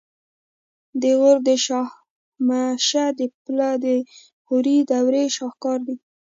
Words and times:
د 1.01 1.03
غور 1.19 1.37
د 1.47 1.49
شاهمشه 1.65 3.05
د 3.19 3.21
پل 3.43 3.59
د 3.85 3.87
غوري 4.47 4.77
دورې 4.89 5.25
شاهکار 5.37 5.79
دی 5.87 5.95